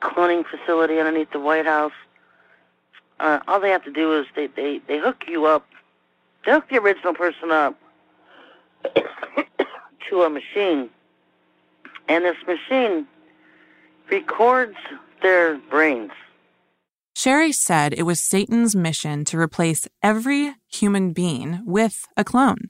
[0.01, 1.93] Cloning facility underneath the White House.
[3.19, 5.67] Uh, all they have to do is they, they, they hook you up.
[6.45, 7.79] They hook the original person up
[10.11, 10.91] to a machine.
[12.09, 13.07] And this machine
[14.11, 14.77] records
[15.23, 16.13] their brains.
[17.25, 22.69] Sherry said it was Satan's mission to replace every human being with a clone,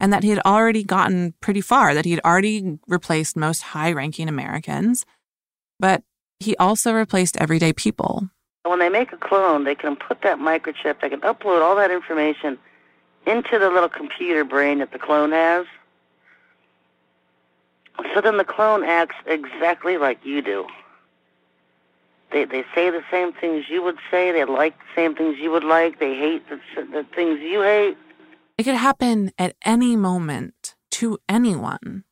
[0.00, 3.92] and that he had already gotten pretty far, that he had already replaced most high
[3.92, 5.06] ranking Americans,
[5.78, 6.02] but
[6.40, 8.28] he also replaced everyday people.
[8.64, 11.92] When they make a clone, they can put that microchip, they can upload all that
[11.92, 12.58] information
[13.24, 15.64] into the little computer brain that the clone has.
[18.12, 20.66] So then the clone acts exactly like you do.
[22.32, 24.32] They they say the same things you would say.
[24.32, 26.00] They like the same things you would like.
[26.00, 27.96] They hate the, the things you hate.
[28.58, 32.04] It could happen at any moment to anyone.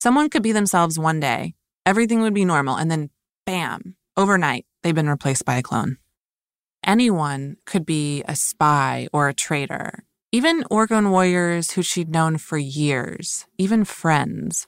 [0.00, 3.10] Someone could be themselves one day, everything would be normal, and then
[3.46, 5.96] bam, overnight, they've been replaced by a clone.
[6.84, 12.58] Anyone could be a spy or a traitor, even Orgone warriors who she'd known for
[12.58, 14.66] years, even friends.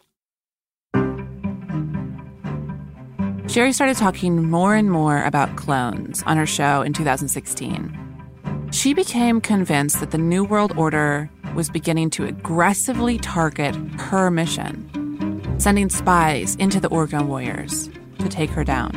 [3.50, 8.68] Sherry started talking more and more about clones on her show in 2016.
[8.70, 15.58] She became convinced that the New World Order was beginning to aggressively target her mission,
[15.58, 18.92] sending spies into the Orgone Warriors to take her down.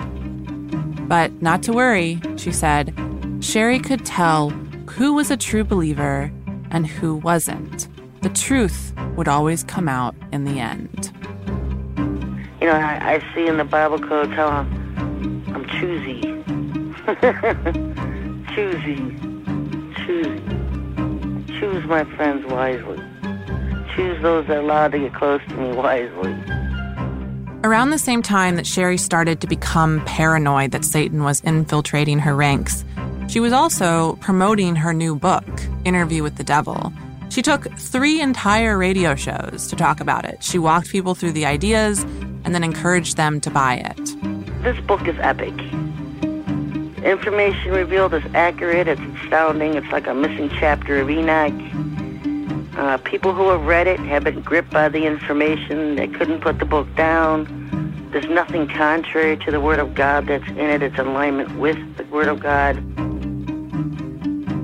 [1.09, 2.93] But not to worry, she said,
[3.39, 4.51] Sherry could tell
[4.91, 6.31] who was a true believer
[6.69, 7.87] and who wasn't.
[8.21, 11.11] The truth would always come out in the end
[12.63, 16.21] you know, I, I see in the Bible code how I'm, I'm choosy.
[18.55, 18.95] choosy.
[20.05, 20.39] Choosy.
[21.59, 23.03] Choose my friends wisely.
[23.93, 26.31] Choose those that are allowed to get close to me wisely.
[27.65, 32.33] Around the same time that Sherry started to become paranoid that Satan was infiltrating her
[32.33, 32.85] ranks,
[33.27, 35.43] she was also promoting her new book,
[35.83, 36.93] Interview with the Devil.
[37.27, 40.41] She took three entire radio shows to talk about it.
[40.41, 42.05] She walked people through the ideas
[42.43, 44.63] and then encouraged them to buy it.
[44.63, 45.53] This book is epic.
[47.03, 51.53] Information revealed is accurate, it's astounding, it's like a missing chapter of Enoch.
[52.77, 55.95] Uh, people who have read it have been gripped by the information.
[55.95, 58.09] They couldn't put the book down.
[58.11, 60.81] There's nothing contrary to the Word of God that's in it.
[60.81, 62.77] It's in alignment with the Word of God.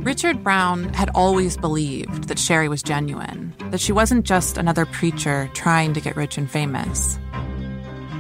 [0.06, 5.50] Richard Brown had always believed that Sherry was genuine, that she wasn't just another preacher
[5.54, 7.20] trying to get rich and famous.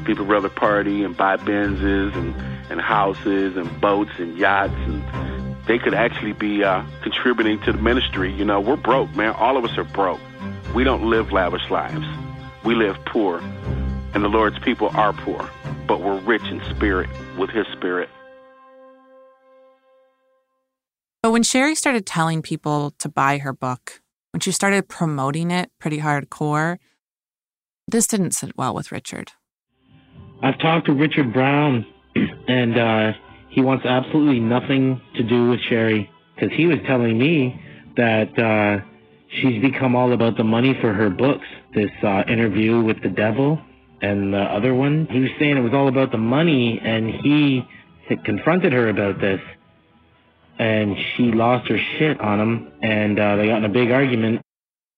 [0.09, 2.33] People rather party and buy Benzes and,
[2.71, 5.05] and houses and boats and yachts, and
[5.67, 8.33] they could actually be uh, contributing to the ministry.
[8.33, 9.35] You know, we're broke, man.
[9.35, 10.19] All of us are broke.
[10.73, 12.07] We don't live lavish lives.
[12.65, 13.37] We live poor,
[14.15, 15.47] and the Lord's people are poor,
[15.85, 18.09] but we're rich in spirit with His Spirit.
[21.21, 25.69] But when Sherry started telling people to buy her book, when she started promoting it
[25.79, 26.79] pretty hardcore,
[27.87, 29.33] this didn't sit well with Richard.
[30.41, 31.85] I've talked to Richard Brown,
[32.47, 33.13] and uh,
[33.49, 37.61] he wants absolutely nothing to do with Sherry because he was telling me
[37.97, 38.85] that uh,
[39.29, 41.45] she's become all about the money for her books.
[41.73, 43.59] This uh, interview with the devil
[44.01, 47.67] and the other one, he was saying it was all about the money, and he
[48.23, 49.41] confronted her about this,
[50.57, 54.41] and she lost her shit on him, and uh, they got in a big argument.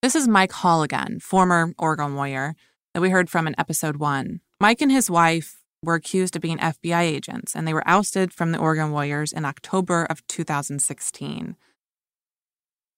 [0.02, 2.54] This is Mike Hall again, former Orgone warrior
[2.94, 4.40] that we heard from in episode one.
[4.62, 8.52] Mike and his wife were accused of being FBI agents, and they were ousted from
[8.52, 11.56] the Orgone Warriors in October of 2016.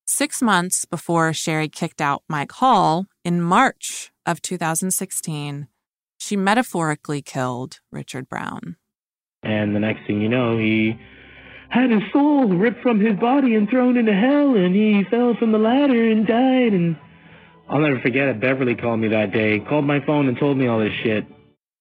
[0.06, 5.68] Six months before Sherry kicked out Mike Hall, in March of 2016,
[6.18, 8.76] she metaphorically killed Richard Brown.
[9.42, 11.00] And the next thing you know, he
[11.70, 15.50] had his soul ripped from his body and thrown into hell, and he fell from
[15.52, 16.74] the ladder and died.
[16.74, 16.98] And
[17.70, 18.38] I'll never forget it.
[18.38, 21.24] Beverly called me that day, called my phone, and told me all this shit.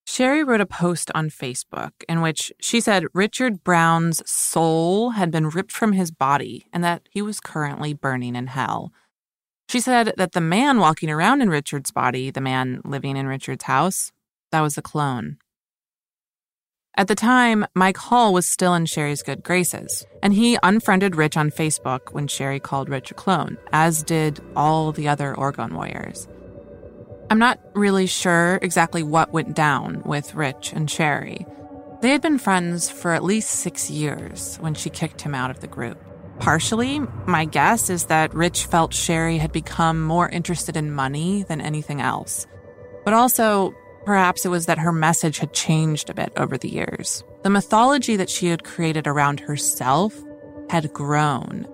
[0.05, 5.49] Sherry wrote a post on Facebook in which she said Richard Brown's soul had been
[5.49, 8.91] ripped from his body and that he was currently burning in hell.
[9.69, 13.63] She said that the man walking around in Richard's body, the man living in Richard's
[13.63, 14.11] house,
[14.51, 15.37] that was a clone.
[16.95, 21.37] At the time, Mike Hall was still in Sherry's good graces, and he unfriended Rich
[21.37, 26.27] on Facebook when Sherry called Rich a clone, as did all the other Orgone warriors.
[27.34, 31.47] I'm not really sure exactly what went down with Rich and Sherry.
[31.99, 35.59] They had been friends for at least six years when she kicked him out of
[35.59, 35.97] the group.
[36.38, 41.59] Partially, my guess is that Rich felt Sherry had become more interested in money than
[41.59, 42.45] anything else.
[43.03, 43.73] But also,
[44.05, 47.23] perhaps it was that her message had changed a bit over the years.
[47.41, 50.15] The mythology that she had created around herself
[50.69, 51.67] had grown.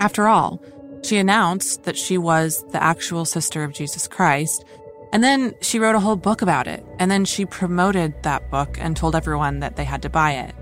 [0.00, 0.62] After all,
[1.02, 4.64] she announced that she was the actual sister of Jesus Christ,
[5.12, 8.76] and then she wrote a whole book about it, and then she promoted that book
[8.80, 10.54] and told everyone that they had to buy it.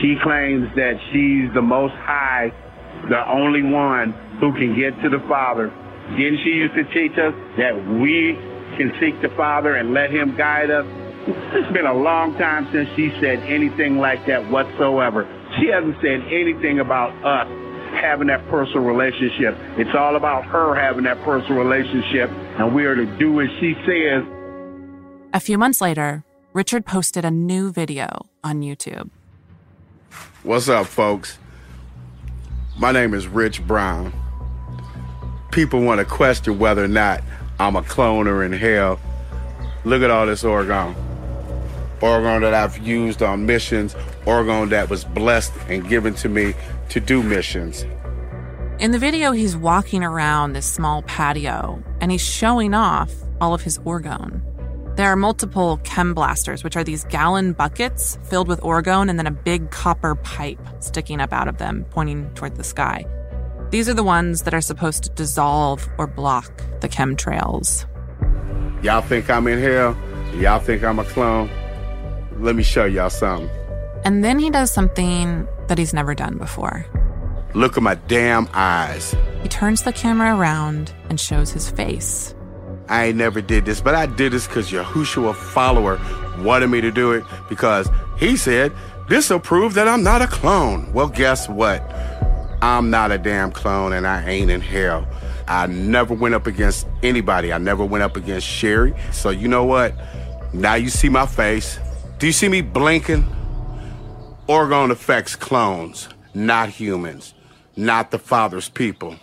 [0.00, 2.52] She claims that she's the most high,
[3.08, 5.72] the only one who can get to the Father.
[6.16, 8.34] Didn't she used to teach us that we
[8.76, 10.86] can seek the Father and let Him guide us?
[11.26, 15.26] It's been a long time since she said anything like that whatsoever.
[15.58, 17.48] She hasn't said anything about us
[18.00, 19.56] having that personal relationship.
[19.76, 23.74] It's all about her having that personal relationship, and we are to do as she
[23.86, 24.24] says.
[25.32, 28.08] A few months later, Richard posted a new video
[28.42, 29.10] on YouTube.
[30.42, 31.38] What's up, folks?
[32.76, 34.12] My name is Rich Brown.
[35.52, 37.22] People want to question whether or not
[37.60, 38.98] I'm a cloner in hell.
[39.84, 40.94] Look at all this Orgone.
[42.00, 43.94] Orgone that I've used on missions,
[44.24, 46.54] Orgone that was blessed and given to me
[46.90, 47.84] to do missions.
[48.78, 53.60] In the video, he's walking around this small patio and he's showing off all of
[53.60, 54.40] his orgone.
[54.94, 59.26] There are multiple chem blasters, which are these gallon buckets filled with orgone and then
[59.26, 63.04] a big copper pipe sticking up out of them, pointing toward the sky.
[63.70, 67.84] These are the ones that are supposed to dissolve or block the chemtrails.
[68.84, 69.96] Y'all think I'm in hell?
[70.34, 71.50] Y'all think I'm a clone?
[72.38, 73.50] Let me show y'all something.
[74.04, 76.86] And then he does something that he's never done before.
[77.58, 79.16] Look at my damn eyes.
[79.42, 82.32] He turns the camera around and shows his face.
[82.88, 86.00] I ain't never did this, but I did this because Yahushua follower
[86.38, 88.72] wanted me to do it because he said,
[89.08, 90.92] this'll prove that I'm not a clone.
[90.92, 91.82] Well, guess what?
[92.62, 95.04] I'm not a damn clone and I ain't in hell.
[95.48, 97.52] I never went up against anybody.
[97.52, 98.94] I never went up against Sherry.
[99.10, 99.96] So you know what?
[100.54, 101.80] Now you see my face.
[102.20, 103.26] Do you see me blinking?
[104.48, 107.34] Orgone affects clones, not humans,
[107.78, 109.16] not the Father's people.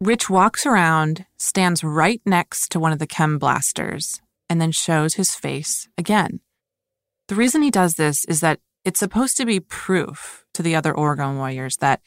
[0.00, 5.14] Rich walks around, stands right next to one of the chem blasters, and then shows
[5.14, 6.40] his face again.
[7.28, 10.92] The reason he does this is that it's supposed to be proof to the other
[10.92, 12.00] Orgone warriors that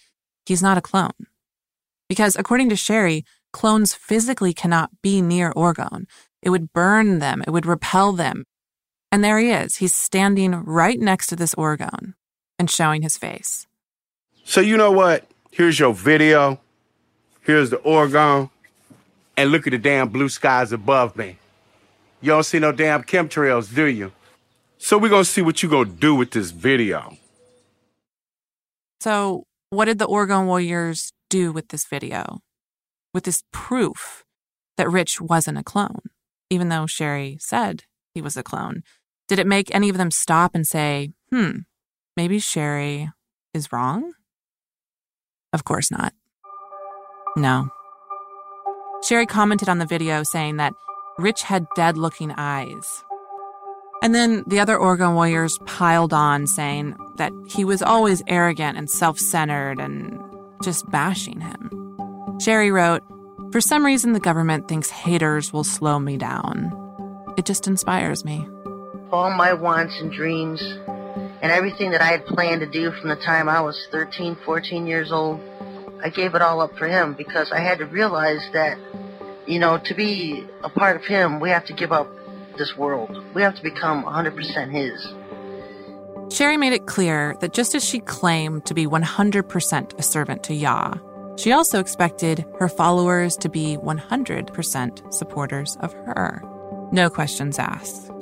[0.45, 1.27] he's not a clone.
[2.09, 3.23] Because according to Sherry,
[3.53, 6.05] clones physically cannot be near Orgone.
[6.41, 8.45] It would burn them, it would repel them.
[9.11, 9.77] And there he is.
[9.77, 12.15] He's standing right next to this Orgone
[12.59, 13.67] and showing his face.
[14.43, 15.25] So, you know what?
[15.55, 16.59] Here's your video.
[17.39, 18.49] Here's the Orgone,
[19.37, 21.37] And look at the damn blue skies above me.
[22.19, 24.11] You don't see no damn chemtrails, do you?
[24.77, 27.15] So, we're gonna see what you gonna do with this video.
[28.99, 32.39] So, what did the Orgone Warriors do with this video?
[33.13, 34.25] With this proof
[34.75, 36.01] that Rich wasn't a clone,
[36.49, 37.83] even though Sherry said
[38.13, 38.83] he was a clone?
[39.29, 41.59] Did it make any of them stop and say, hmm,
[42.17, 43.09] maybe Sherry
[43.53, 44.11] is wrong?
[45.55, 46.11] Of course not.
[47.37, 47.69] No.
[49.05, 50.73] Sherry commented on the video saying that
[51.17, 53.05] Rich had dead looking eyes.
[54.03, 58.89] And then the other Orgone warriors piled on, saying that he was always arrogant and
[58.89, 60.19] self centered and
[60.61, 62.37] just bashing him.
[62.41, 63.01] Sherry wrote,
[63.53, 66.69] For some reason, the government thinks haters will slow me down.
[67.37, 68.45] It just inspires me.
[69.09, 70.61] All my wants and dreams
[71.45, 74.87] and everything that I had planned to do from the time I was 13, 14
[74.87, 75.39] years old,
[76.03, 78.79] I gave it all up for him because I had to realize that,
[79.45, 82.09] you know, to be a part of him, we have to give up
[82.57, 83.23] this world.
[83.35, 86.35] We have to become 100% his.
[86.35, 90.55] Sherry made it clear that just as she claimed to be 100% a servant to
[90.55, 90.95] Yah,
[91.37, 96.41] she also expected her followers to be 100% supporters of her.
[96.91, 98.14] No questions asked.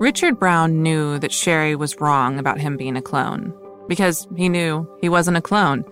[0.00, 3.52] Richard Brown knew that Sherry was wrong about him being a clone
[3.86, 5.84] because he knew he wasn't a clone.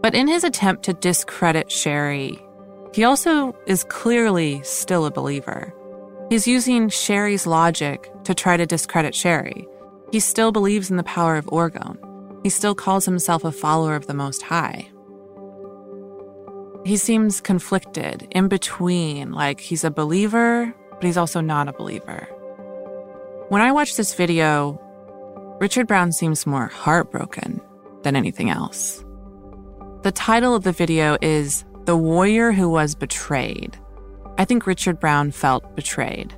[0.00, 2.40] But in his attempt to discredit Sherry,
[2.94, 5.74] he also is clearly still a believer.
[6.28, 9.66] He's using Sherry's logic to try to discredit Sherry.
[10.12, 11.98] He still believes in the power of Orgone.
[12.44, 14.88] He still calls himself a follower of the Most High.
[16.84, 22.28] He seems conflicted, in between, like he's a believer, but he's also not a believer.
[23.50, 24.80] When I watch this video,
[25.60, 27.60] Richard Brown seems more heartbroken
[28.04, 29.04] than anything else.
[30.02, 33.76] The title of the video is The Warrior Who Was Betrayed.
[34.38, 36.32] I think Richard Brown felt betrayed.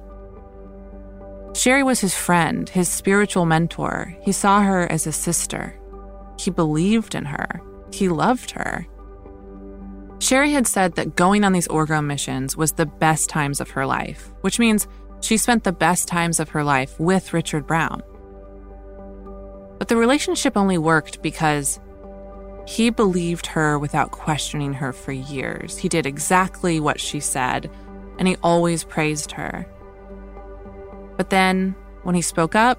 [1.54, 4.16] Sherry was his friend, his spiritual mentor.
[4.22, 5.78] He saw her as a sister.
[6.38, 7.60] He believed in her.
[7.92, 8.86] He loved her.
[10.18, 13.84] Sherry had said that going on these Orgone missions was the best times of her
[13.84, 14.88] life, which means
[15.22, 18.02] she spent the best times of her life with Richard Brown.
[19.78, 21.80] But the relationship only worked because
[22.66, 25.78] he believed her without questioning her for years.
[25.78, 27.70] He did exactly what she said,
[28.18, 29.66] and he always praised her.
[31.16, 32.78] But then, when he spoke up,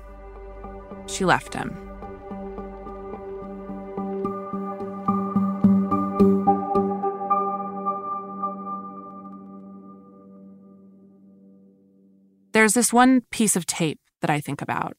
[1.08, 1.83] she left him.
[12.64, 14.96] There's this one piece of tape that I think about.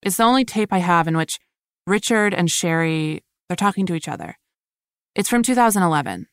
[0.00, 1.38] It's the only tape I have in which
[1.86, 4.38] Richard and Sherry they're talking to each other.
[5.14, 6.28] It's from 2011.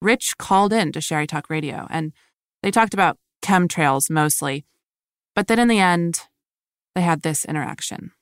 [0.00, 2.12] Rich called in to Sherry Talk Radio and
[2.62, 4.64] they talked about chemtrails mostly.
[5.34, 6.20] But then in the end,
[6.94, 8.12] they had this interaction.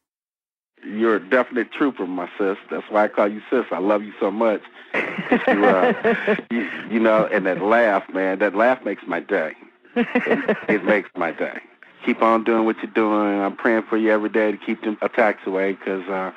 [0.82, 2.56] You're a definite trooper, my sis.
[2.70, 3.66] That's why I call you sis.
[3.70, 4.62] I love you so much.
[4.94, 9.52] you, uh, you, you know, and that laugh, man, that laugh makes my day.
[9.96, 11.60] It, it makes my day.
[12.04, 13.40] Keep on doing what you're doing.
[13.40, 16.30] I'm praying for you every day to keep them attacks away because uh,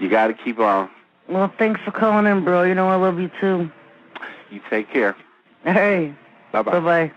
[0.00, 0.88] you got to keep on.
[1.28, 2.62] Well, thanks for calling in, bro.
[2.62, 3.70] You know I love you too.
[4.50, 5.16] You take care.
[5.64, 6.14] Hey.
[6.52, 6.72] Bye bye.
[6.72, 7.12] Bye bye.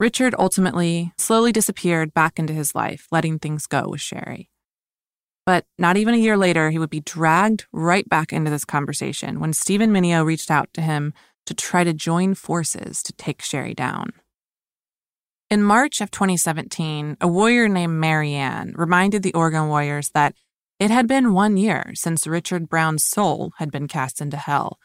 [0.00, 4.50] Richard ultimately slowly disappeared back into his life, letting things go with Sherry.
[5.46, 9.38] But not even a year later, he would be dragged right back into this conversation
[9.38, 11.12] when Stephen Menio reached out to him
[11.46, 14.12] to try to join forces to take Sherry down.
[15.50, 20.34] In March of 2017, a warrior named Marianne reminded the Orgone Warriors that
[20.80, 24.78] it had been one year since Richard Brown's soul had been cast into hell.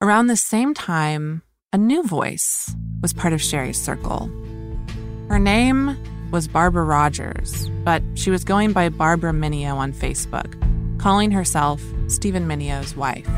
[0.00, 1.42] Around the same time,
[1.72, 4.28] a new voice was part of Sherry's circle.
[5.28, 5.96] Her name
[6.32, 10.58] was Barbara Rogers, but she was going by Barbara Menio on Facebook,
[10.98, 13.28] calling herself Stephen Menio's wife.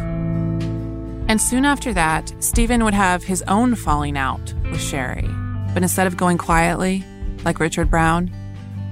[1.29, 5.29] And soon after that, Stephen would have his own falling out with Sherry.
[5.75, 7.05] But instead of going quietly,
[7.45, 8.31] like Richard Brown,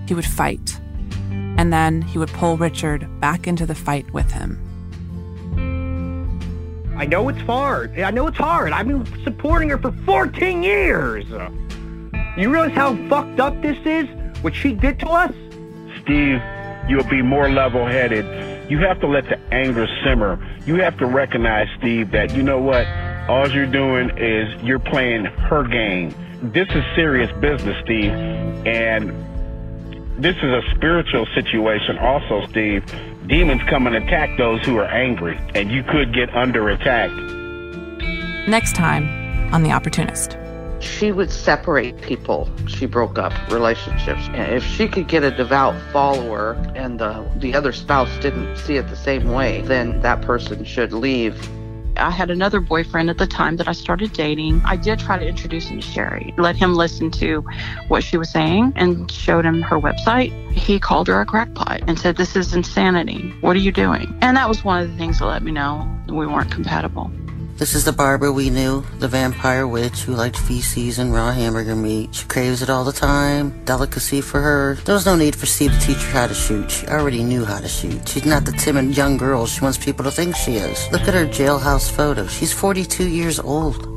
[0.07, 0.81] he would fight
[1.59, 4.59] and then he would pull Richard back into the fight with him.
[6.97, 7.99] I know it's hard.
[7.99, 8.73] I know it's hard.
[8.73, 11.25] I've been supporting her for 14 years.
[12.37, 14.09] You realize how fucked up this is?
[14.43, 15.35] What she did to us?
[16.03, 16.41] Steve,
[16.89, 18.71] you'll be more level headed.
[18.71, 20.39] You have to let the anger simmer.
[20.65, 22.87] You have to recognize, Steve, that you know what?
[23.29, 26.15] All you're doing is you're playing her game.
[26.43, 28.11] This is serious business, Steve.
[28.67, 29.11] And
[30.21, 32.85] this is a spiritual situation also, Steve.
[33.29, 37.13] Demons come and attack those who are angry, and you could get under attack.
[38.49, 40.37] Next time on The Opportunist.
[40.81, 42.51] She would separate people.
[42.67, 44.29] She broke up relationships.
[44.33, 48.75] And if she could get a devout follower and the, the other spouse didn't see
[48.75, 51.37] it the same way, then that person should leave
[51.97, 54.63] I had another boyfriend at the time that I started dating.
[54.65, 57.45] I did try to introduce him to Sherry, let him listen to
[57.89, 60.33] what she was saying, and showed him her website.
[60.53, 63.33] He called her a crackpot and said, This is insanity.
[63.41, 64.17] What are you doing?
[64.21, 67.11] And that was one of the things that let me know we weren't compatible.
[67.63, 71.77] This is the barber we knew, the vampire witch who liked feces and raw hamburger
[71.77, 72.13] meat.
[72.13, 73.65] She craves it all the time.
[73.65, 74.75] Delicacy for her.
[74.85, 76.69] There was no need for Steve to teach her how to shoot.
[76.73, 78.09] She already knew how to shoot.
[78.09, 80.91] She's not the timid young girl she wants people to think she is.
[80.91, 82.27] Look at her jailhouse photo.
[82.27, 83.92] She's 42 years old.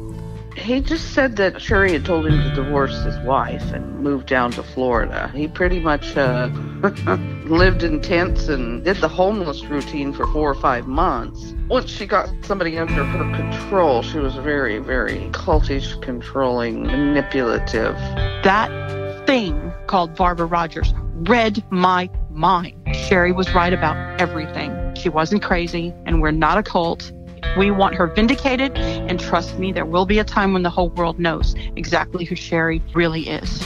[0.56, 4.52] He just said that Sherry had told him to divorce his wife and move down
[4.52, 5.30] to Florida.
[5.36, 6.48] He pretty much uh,
[7.46, 11.54] lived in tents and did the homeless routine for four or five months.
[11.68, 17.96] Once she got somebody under her control, she was very, very cultish, controlling, manipulative.
[18.44, 20.94] That thing called Barbara Rogers
[21.28, 22.76] read my mind.
[22.94, 24.94] Sherry was right about everything.
[24.96, 27.12] She wasn't crazy, and we're not a cult.
[27.58, 30.90] We want her vindicated, and trust me, there will be a time when the whole
[30.90, 33.66] world knows exactly who Sherry really is.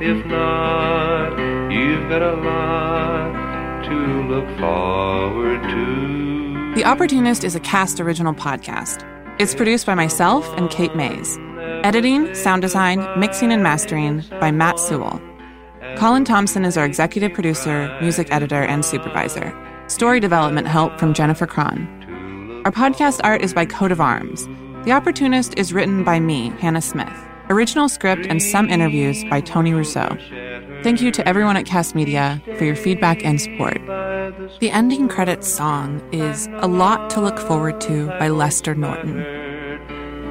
[0.00, 1.38] If not,
[1.70, 3.94] you've got a lot to
[4.28, 6.74] look forward to.
[6.74, 9.06] The Opportunist is a Kast original podcast.
[9.38, 11.38] It's produced by myself and Kate Mays.
[11.84, 15.20] Editing, sound design, mixing, and mastering by Matt Sewell.
[15.96, 19.52] Colin Thompson is our executive producer, music editor, and supervisor.
[19.88, 22.62] Story development help from Jennifer Cron.
[22.64, 24.46] Our podcast art is by Coat of Arms.
[24.84, 27.12] The Opportunist is written by me, Hannah Smith.
[27.50, 30.16] Original script and some interviews by Tony Rousseau.
[30.82, 33.80] Thank you to everyone at Kast Media for your feedback and support.
[34.60, 39.18] The ending credits song is A Lot to Look Forward to by Lester Norton.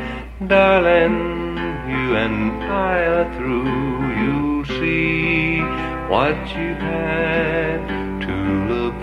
[0.47, 1.57] darling,
[1.89, 3.65] you and I are through,
[4.21, 5.59] you'll see
[6.07, 7.98] what you had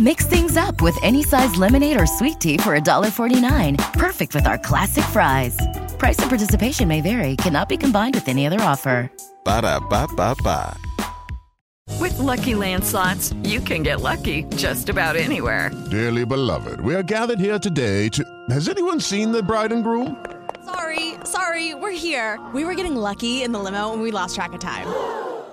[0.00, 3.76] Mix things up with any size lemonade or sweet tea for $1.49.
[3.92, 5.58] Perfect with our classic fries.
[5.98, 9.10] Price and participation may vary, cannot be combined with any other offer.
[9.44, 10.74] Ba da ba ba ba.
[12.00, 15.70] With Lucky Land slots, you can get lucky just about anywhere.
[15.90, 18.24] Dearly beloved, we are gathered here today to.
[18.48, 20.16] Has anyone seen the bride and groom?
[20.64, 22.40] Sorry, sorry, we're here.
[22.54, 24.86] We were getting lucky in the limo and we lost track of time.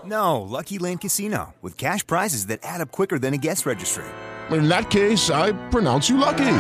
[0.06, 4.06] No, Lucky Land Casino, with cash prizes that add up quicker than a guest registry.
[4.52, 6.60] In that case, I pronounce you lucky.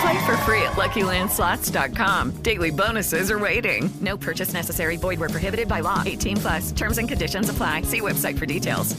[0.00, 2.42] Play for free at LuckyLandSlots.com.
[2.42, 3.90] Daily bonuses are waiting.
[4.00, 4.96] No purchase necessary.
[4.96, 6.02] Void where prohibited by law.
[6.04, 6.72] 18 plus.
[6.72, 7.82] Terms and conditions apply.
[7.82, 8.96] See website for details.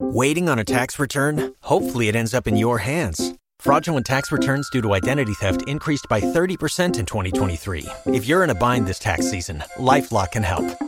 [0.00, 1.54] Waiting on a tax return?
[1.62, 3.34] Hopefully, it ends up in your hands.
[3.58, 7.86] Fraudulent tax returns due to identity theft increased by 30% in 2023.
[8.06, 10.87] If you're in a bind this tax season, LifeLock can help.